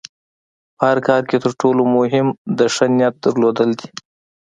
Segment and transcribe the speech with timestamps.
[0.77, 3.87] په هر کار کې د تر ټولو مهم د ښۀ نیت درلودل دي.